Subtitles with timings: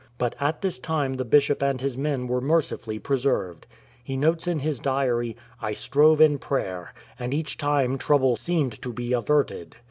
[0.17, 3.67] But at this time the Bishop and his men were mercifully pre served.
[4.03, 8.91] He notes in his diary," I strove in prayer; and each time trouble seemed to
[8.93, 9.75] be averted."